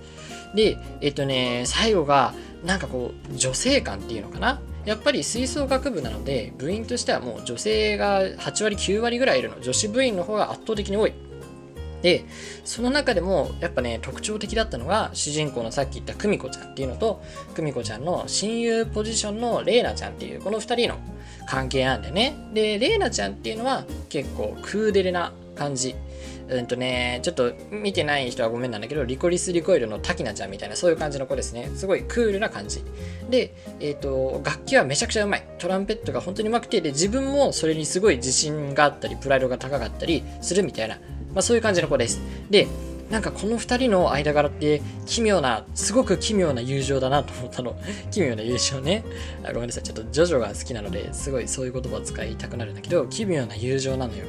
[0.58, 2.34] で、えっとね、最後が、
[2.66, 4.60] なんかこう、女性感っていうのかな？
[4.86, 9.62] やっぱり吹奏楽部なので、部員としてはもう女性が8割、9割ぐらいいるの。
[9.62, 11.14] 女子部員の方が圧倒的に多い。
[12.02, 12.26] で、
[12.64, 17.22] その中でもやっぱね、特徴的だったのが、主人公のさっき言った久美子ちゃんっていうのと、
[17.56, 20.96] 久美子ちゃんの親友ポジションの玲奈ちゃんっていう、この2人の
[21.48, 22.36] 関係なんだよね。
[22.54, 25.96] で、玲奈ちゃんっていうのは結構クーデレな感じ。
[26.50, 31.70] うんとね、ちょっと見てない人はごめんなんだけど、リコリス・リコイルの滝菜ちゃんみたいな、そういう感じの子ですね。
[31.76, 32.84] すごいクールな感じ。
[33.30, 35.48] で、えっ、ー、と、楽器はめちゃくちゃうまい。
[35.58, 40.96] トランペットが本当にうまくて、で、自分もそれにすごい自信があったり、プライドが高かったりするみたいな、
[41.34, 42.22] まあそういう感じの子です。
[42.50, 42.68] で、
[43.10, 47.76] なんかこの2人の間柄って奇妙な、すごく奇妙な友情だなと思ったの。
[48.12, 49.04] 奇妙な友情ね。
[49.44, 49.84] あごめんなさい。
[49.84, 54.24] ちょっとジョジョが好きなので、すごいそういう言葉を使いたくなるんだけど、奇妙な友情なのよ。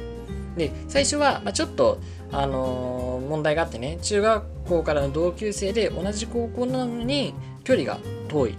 [0.59, 1.99] で最初は、まあ、ちょっと、
[2.31, 8.55] あのー、問題があってね中学校からの同級生で同じ高校なのに距離が遠い、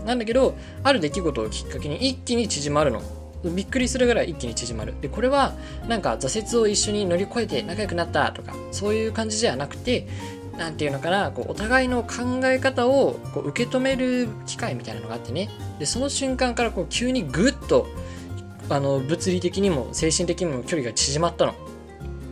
[0.00, 3.00] うん、なんだけどある出来事をきっかけに一気に縮まるの。
[3.42, 4.94] びっくりするぐらい一気に縮まる。
[5.00, 5.54] でこれは
[5.88, 10.06] なんか挫折を一緒に乗り越えて仲良くなったとかそういう感じじゃなくて
[10.58, 15.48] 何て言うのかなこうお互いの考え方をこう受け止める機会みたいなのがあってね。
[15.78, 17.86] でその瞬間からこう急にグッと
[18.70, 21.54] あの物理的にも精神的にも距離が縮まったの。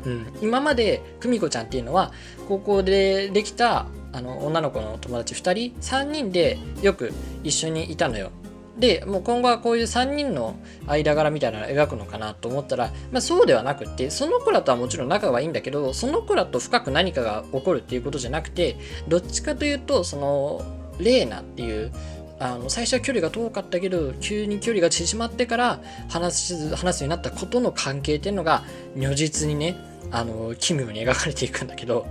[0.06, 2.12] うん、今まで久美子ちゃんっていうのは
[2.46, 8.30] 高校でできたあの女の子の友達2人3人でよく一緒にいたのよ。
[8.78, 18.76] でもう今後はこういう3人の間柄みたいなのを描くのかなと思ったら、まあ、そうではなくってその子らとはもちろん仲はいいんだけどその子らと深く何かが起こるっていうことじゃなくて
[19.08, 20.62] どっちかというとその
[21.00, 21.92] レーナっていう
[22.40, 28.62] あの最初は距離が遠かったけど急に距離が縮まってから話す話すようになったことの関係っていうのが
[28.94, 29.76] 如実にね
[30.10, 32.06] あの奇妙に描かれていくんだけど。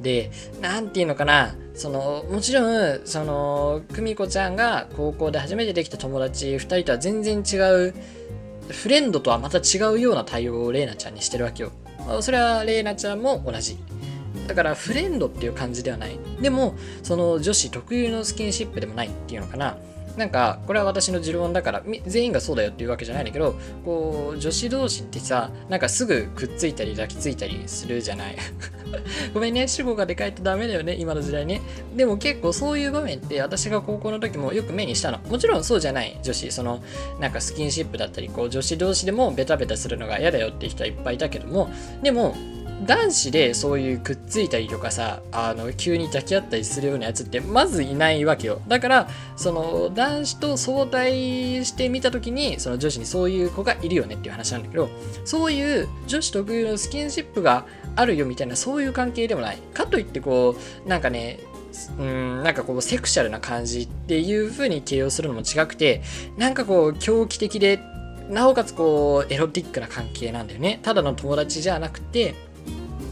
[0.00, 7.56] で何て言うのかなそのもちろんその久美子ちゃんが高校で初めてできた友達2人とは全然違
[7.88, 7.94] う
[8.68, 11.72] フレンドとはまた違うような対応を玲奈ちゃんにしてるわけよ。
[12.20, 13.78] それは玲奈ちゃんも同じ。
[14.52, 16.18] だからフレンドっていう感じではない。
[16.42, 19.78] でもその女子特有のスキンシップでもないっていうのかな。
[20.16, 28.36] なんかこれは私の持論だから全員がそうだよっていうわけじゃないんだけどこう女子同士ってさなんかすぐくっついたり抱きついたりするじゃない。
[29.32, 31.62] ごめんね主語がでかいとダメだよね今の時代ね。
[31.96, 35.18] でも結構そういう場面って私が高校の時もよく目にしたの。
[35.30, 36.52] もちろんそうじゃない女子。
[36.52, 36.84] その
[37.18, 41.70] なんかスキンシップだったりこう女子同士でもベタベタするのが嫌だよって人はいっぱいいたけども。
[42.02, 42.36] でも
[42.84, 48.60] 男子でそういうくっついたりとかさあの急に抱き合ったりするようなやつってまずいないわけよ。
[48.68, 54.88] だからその男子と相対してみた時にその女子にそういう子がいるよねっていう話なんだけど
[55.24, 59.58] そういう女子特有のスキンシップがあるよみたいなそういう関係でもない。
[59.74, 61.38] かといってこうなんかね
[61.98, 66.02] うんなんかこうセクシャルな感じっていう風に形容するのも違くて
[66.36, 67.80] なんかこう狂気的で
[68.28, 70.80] なおかつこうエロティックな関係なんだよね。
[70.82, 72.34] ただの友達じゃなくて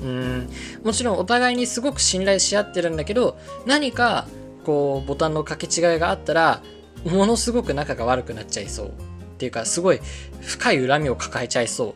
[0.02, 0.48] うん。
[0.84, 4.26] もちろんお互いにすごく信頼し合ってるんだけど何か
[4.64, 6.62] こうボタンの掛け違いがあったら
[7.04, 8.88] ものすごく仲が悪くなっちゃいそう。
[8.88, 8.92] っ
[9.40, 10.00] ていうかすごい
[10.42, 11.88] 深い恨みを抱えちゃいそう。
[11.90, 11.92] っ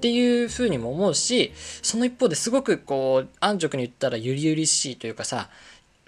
[0.00, 1.52] ていうふうにも思うし
[1.82, 5.48] その一方ですごくこう安直に言ったらゆりゆりしいというかさ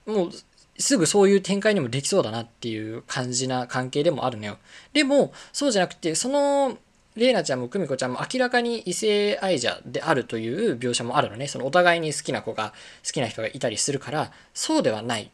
[0.05, 0.31] もう
[0.79, 4.59] すぐそういう展開にもできそうだなっていう感じな関係でもあるのよ。
[4.93, 6.77] でも、そうじゃなくて、その、
[7.17, 11.49] レイナちゃんも久美子ちゃんも明らかに異性愛者であるという描写もあるのね。
[11.49, 12.75] そのお互いに好きな子が、
[13.05, 15.31] 好きな人がいたりするから、そうではない。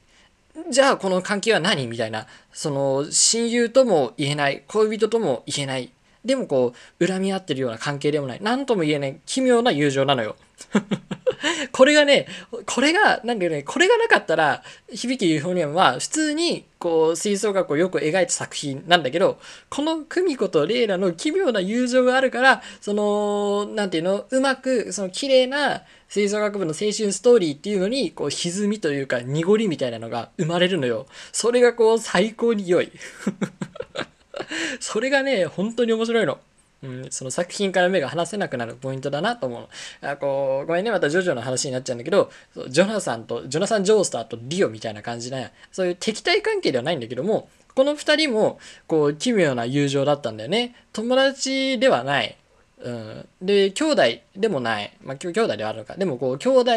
[0.70, 5.90] じゃあこの関係は何みたいな、その親友とも言えない、恋人とも言えない、
[6.24, 10.36] でもこう、恨み合ってるような関係でもない、何とも言えない奇妙な友情なのよ。
[11.72, 12.26] これがね、
[12.66, 31.06] これが、なんだよね、これがなかったら、響きユーフォニアムは普通に、こう、吹奏楽をよく描いた作品なんだけど、この久美子とレイラの奇妙な友情があるから、その、なんていうの、うまく、その綺麗な吹奏楽部の青春ストーリーっていうのに、こう、歪みというか、濁りみたいなのが生まれるのよ。
[31.32, 32.92] それがこう、最高に良い。
[34.80, 36.38] それがね、本当に面白いの。
[36.82, 39.68] うん、その作品から目が離せなくなるポイントだなと思
[40.02, 40.06] う。
[40.06, 42.30] あこうごめんね、またジョジョの話になっちゃうんだけど、
[42.68, 50.74] ジョナサンと、ジョナサン・ジョースターとリオみたいな感じな、そういう敵対関係ではないんだけども、この2人も、こう、奇妙な友情だったんだよね。
[50.92, 52.36] 友達ではない。
[52.82, 54.02] うん、で、兄弟
[54.36, 54.92] でもない。
[55.02, 55.94] まあ、兄弟ではあるのか。
[55.96, 56.70] でも、こう、兄弟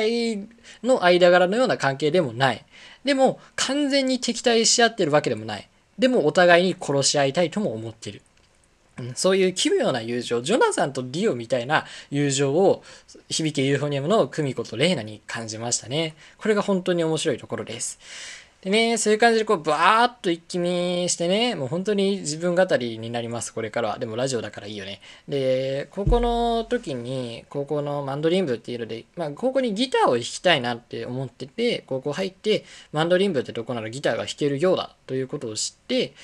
[0.83, 2.63] の間柄のような関係でもない。
[3.03, 5.67] でも、完全に敵対し合ってるわけでもない。
[5.97, 8.21] でも、お互いに殺し合いたいとも思ってる。
[9.15, 12.83] そういう奇妙な友情、ジョナサンとディオみたいな友情を
[13.29, 16.15] 響けユーフォニアムのクミコとレイナに感じましたね。
[16.37, 17.99] これが本当に面白いところです。
[18.65, 23.99] でね、そういう感じでこうバーッと一気見してね、もう本当に自分語りになります、これからは。
[23.99, 25.01] でもラジオだからいいよね。
[25.27, 36.15] で、高校の時に、高校のマンドリン部っていうので、まあ高校にギターを弾きたいなって思ってて、高校入って、マンドリン部ってとこならギターが弾けるようだということを知って、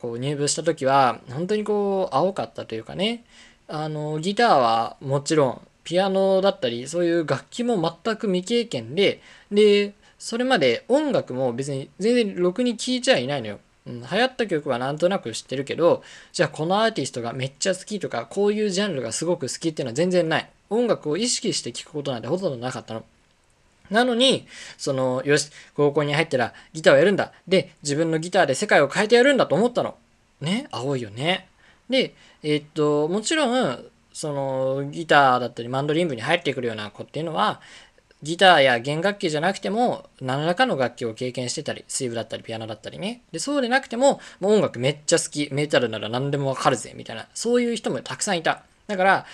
[0.00, 3.24] こう入部した時は本当にこう青かったというかね。
[3.70, 9.20] あのギターはもちろんピアノだったりそういう楽器も全く未経験で
[9.52, 13.58] でそれまで音楽も別に全然ろくに聴いちゃいないのよ。
[13.86, 20.50] うん、流行った曲はなんとなく知ってるけどじゃあこのアーティストがめっちゃ好きとかこういうジャンルがすごく好きっていうのは全然ない。
[20.70, 23.04] 音楽を意識して聴くことなんてほとんどなかったの。
[23.90, 24.46] なのに、
[24.76, 27.32] その、よし、高校に入ったらギターをやるんだ。
[27.46, 29.96] で、自分のギターで世界を変えてやるんだと思ったの。
[30.40, 31.48] ね、青いよね。
[31.88, 37.60] で、えー、っと、もちろん、その、ギターだったりマンドリン部に入ってくるような子っていうのは、
[38.22, 43.22] ギターや弦楽器じゃなくても、何らかの楽器を経験してたり、水部だったり、ピアノだったりね。
[43.30, 48.64] で、そうでなくても、もう音楽めっちゃ好き、メタルなら何でもわかるぜ、みたいな、そういう人もたくさんいた。
[48.88, 49.26] だから、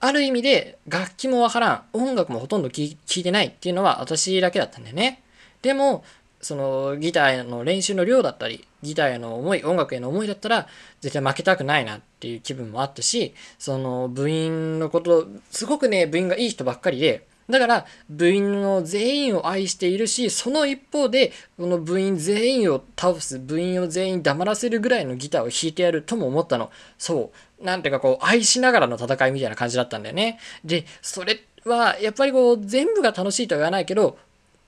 [0.00, 5.22] ある意味で楽器もわからん、音楽もほとんど聴いてないっていうのは私だけだったんだよね。
[5.62, 6.04] でも、
[6.40, 10.68] そのギターの練習の量だったり、ギターへの思い、音楽への思いだったら、
[11.00, 26.70] 絶対負けたくないなっていう気分もあったし、その部員のこと、すごくね、部員がいい人ばっかりで、だから、部員の全員を愛しているし、その一方で、この部員全員を倒す、部員を全員黙らせるぐらいのギターを弾いてやるとも思ったの。
[26.98, 27.30] そ
[27.60, 27.64] う。
[27.64, 30.40] なんていうかこう、愛しながらの戦いみたいな感じだったんだよね。
[30.64, 34.18] で、それは、やっぱりこう、全部が楽しいとは言わないけど、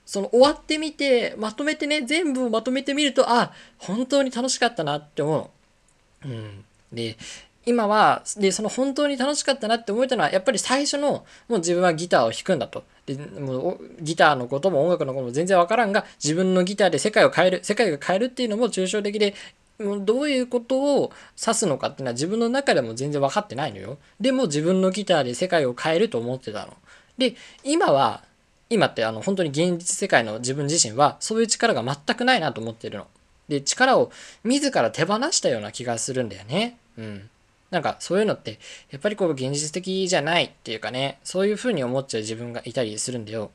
[0.05, 5.51] その終わってみて、まとめてね、全部をまとめてみると、あ、本当に楽しかったなって思
[6.25, 6.27] う。
[6.27, 6.65] うん。
[6.91, 7.17] で、
[7.69, 12.83] 今は、で、その本当に楽しかったなって思えたのは、やっぱり最初の、もう自分はギターを弾くんだと。
[13.05, 19.35] でもうギターのことも音楽のことも全然わからんが、自分のギターで世界を変える、世界が変えるっていうのも抽象的で、
[19.77, 23.99] どういうことを指すのかっていうのは自分の中でも全然分かってないのよ。
[24.19, 26.75] でも自分のギターで世界を変えると思ってたの。
[27.19, 28.23] で、今は、
[28.71, 33.05] 今ってあの本当に現実世界の自分自身はそういう力が全くないなと思ってるの。
[33.47, 34.11] で、力を
[34.43, 36.77] 自ら手放したような気がするんだよね。
[36.97, 37.29] うん。
[37.71, 43.51] なんかそういうのってやっぱりこう現実的じゃないっていうかねそういうふうに思っちゃう自分がいたりするんだよ。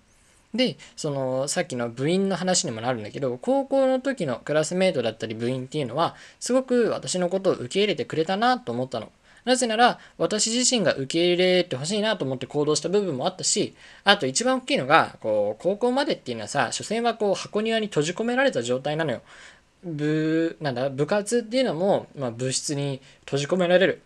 [0.55, 9.11] でそのさっきの部員の話にもなるんだけど高校の時のクラスメートだったり部員っていうのはすごく私のことを受け入れてくれたなと思ったの。
[9.45, 13.75] なぜなら私自身が受け入れてほしいなと思って行動した部分もあったし
[14.05, 19.21] あと一番大きいのがこう高校までっていうのはさ所詮はこう箱庭に閉じ込められた状態なのよ。
[19.85, 24.03] 部、なんだ、部活っていうのも、まあ、部室に閉じ込められる。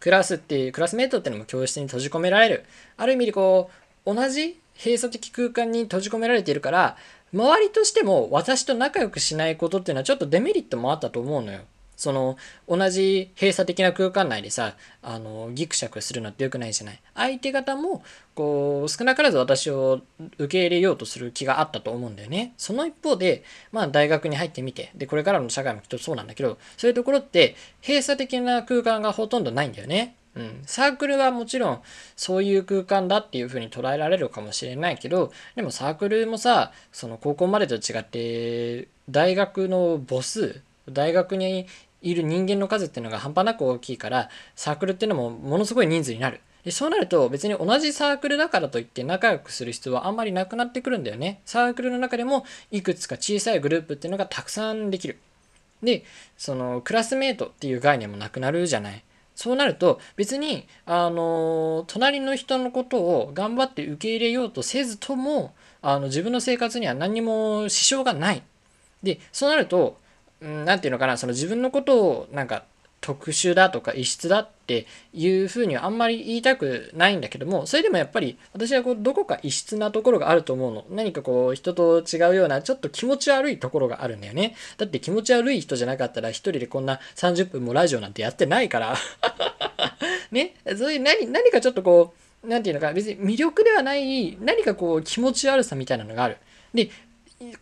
[0.00, 2.64] クラスっていう、クラスメートっていうのも教室に閉じ込められる。
[2.96, 3.70] ある意味でこ
[4.06, 6.96] う、同じ閉鎖的空間に閉じ込められているから、
[7.32, 11.60] 周りとしても私と仲良くしないことっていうのはちょっとデメリットもあったと思うのよ。
[11.98, 17.00] その同じ閉鎖的な空間内でさあのギクシャクするのって良くないじゃない？
[17.14, 18.02] 相手方も
[18.34, 20.00] こう少なからず私を
[20.38, 22.54] 受け入れようとする気があったと思うんだよね。
[22.56, 30.14] その一方でまあ大学に入ってみてでこれからの社会もきっとそうなんだけどそういうところって閉鎖的な空間がほとんどないんだよね。
[30.36, 31.80] うん、サークルはもちろん
[32.14, 41.66] そういう空間だっていう風に捉えられるかもしれないけどでもサークルもさその高校までと違って大学の母数大学に
[42.02, 46.40] いる人間の数っていうのが半端なく大きいからサークルっていうのもものすごい人数になる。
[46.64, 51.40] でそうなると別に同じサークルだからといって仲良くする必要はあんまりなくなってくるんだよね。
[51.44, 55.18] サークルの中でもいくつか小さいグループっていうのがたくさんできる。
[55.82, 56.04] で
[56.36, 59.02] そのクラスメートっていう概念もなくなるじゃない。
[59.34, 68.42] そうなると別にあの隣の人のことを頑張って受け入れようとせずともあの自分の生活には何にも支障がない。
[69.02, 69.96] でそうなると
[70.40, 72.64] 何て言うのかなその自分のことをなんか
[73.00, 80.84] 特殊だとか異質だっていうふうにはあんまり言いたくないんだけどもそれでもやっぱり私はこうどこか異質なところがあると思うの。
[80.90, 84.56] 何かこう人と違うようなちょっと気持ち悪いところがあるんだよね。
[84.76, 88.96] だって気持ち悪い人じゃなかったら一人でこんな30分もラジオなんてやってないから。
[90.32, 90.56] ね。
[90.76, 92.14] そういう何何かちょっとこ
[92.44, 96.38] う何て言うのか別に魅力ではない何かこう気持ち悪さみたいなのがある。
[96.74, 96.90] で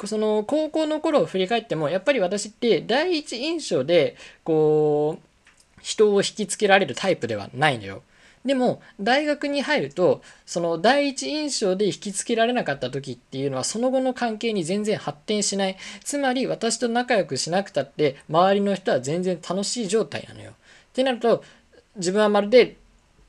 [0.07, 8.03] その高校の頃を振り返ってもやっぱり私って第一印象でこう人を引きつけられるタイプではないのよ。
[8.45, 20.53] でも大学に入るとその第一印象で引きつけられなかった時っていうのはその後の関係に全然発展しないつまり私と仲良くしなくたって周りの人は全然楽しい状態なのよ。
[20.53, 20.55] っ
[20.93, 21.43] てなると
[21.97, 22.77] 自分はまるで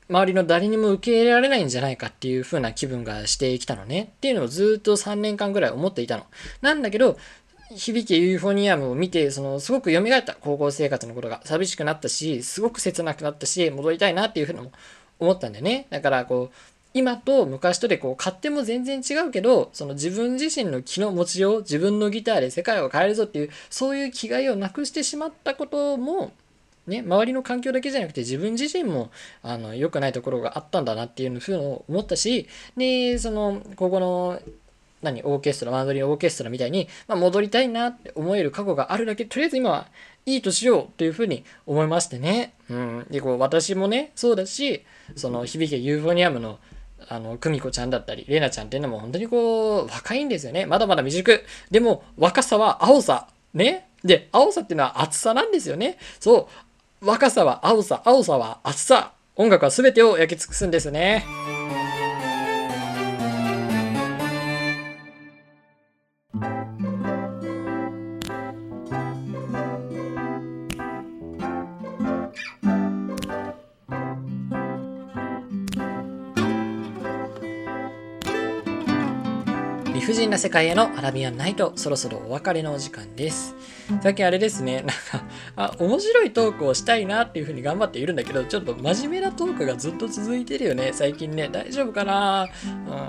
[0.08, 6.26] 周りの誰にも受け入れられないんじゃないかっていう風な気分がしてきたのねっていうのをずっと3年間ぐらい思っていたの。
[6.62, 7.18] なんだけど
[7.74, 14.72] 響けユーフォニアムを見て、その、すごく蘇った高校生活のことが寂しくなったし、すごく切なくなったし、戻りたいなっていうふうにも
[15.18, 15.86] 思ったんだよね。
[15.90, 16.54] だから、こう、
[16.94, 26.32] 今と昔とでこう勝手も全然違うけどその自分自身の気の持ちよう自分のギターで世界を変えるぞっていうそういう気概をなくしてしまったことも
[26.88, 29.10] ね周りの環境だけじゃなくて自分自身も
[29.42, 34.40] あの良くないところがあったんだなっていうふうに思ったしでそのここの
[35.02, 39.88] 何オーケストラマドリンオーケストラみたいに、まあ、戻りたいなって思える過去があるだけとりあえず今は
[40.26, 42.54] いいとしようっていうふうに思いましてね。
[42.68, 44.84] うん、でこう私もねそうだし
[45.16, 46.58] その響けユーフォニアムの
[47.08, 50.66] あの久美子ちゃんだったり玲奈ちゃんっていうのも本当にこう若いんですよね。
[50.66, 51.42] まだまだ未熟。
[51.70, 53.28] でも若さは青さ。
[53.54, 53.88] ね。
[54.04, 55.96] で青さっていうのは厚さなんですよね。
[56.20, 56.67] そう。
[57.00, 61.24] 若さは青さ青さは厚さ音楽は全てを焼き尽くすんですね。
[80.38, 83.56] な世界へのアラビアンナイト、そろそろお別れのお時間です。
[84.02, 84.94] 最近あれですね、なんか、
[85.56, 91.48] あ、面白いトークをしたいなっていうふうに頑張っているんだけど、ちょっと真面目なトークがずっと続いてるよね、最近ね。
[91.50, 92.46] 大丈夫かな？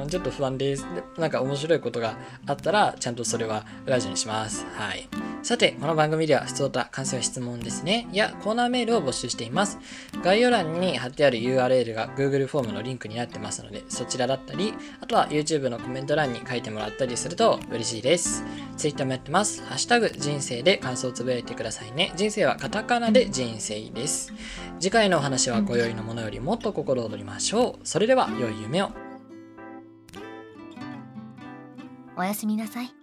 [0.01, 0.87] うん、ちょっと不安です。
[1.19, 2.17] なんか面白いことが
[2.47, 4.65] あったら、ちゃんとそれはラジオにします。
[4.73, 5.07] はい。
[5.43, 9.77] さて、この番組では、普通と感想や質問ですね、やコーナーメールを募集しています。
[10.23, 18.43] 概要欄に貼ってある URL が Google フォームのリンクになってますので、そちらだったり、あとは YouTube のコメント欄に書いてもらったりすると嬉しいです。
[18.77, 19.63] Twitter もやってます。
[19.65, 22.13] ハッシュタグ人生で感想をつぶやいてくださいね。
[22.15, 24.33] 人生はカタカナで人生です。
[24.79, 27.87] 次回のお話は今宵のものよりもっと心躍りましょう。
[27.87, 28.91] それでは良い夢を。
[32.17, 32.98] おやすみなさい。